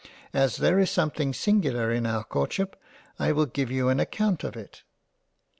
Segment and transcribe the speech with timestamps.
[0.33, 2.75] As there is something singular in our Court ship,
[3.19, 4.81] I will give you an account of it.